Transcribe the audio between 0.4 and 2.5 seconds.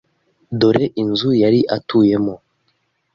Dore inzu yari atuyemo.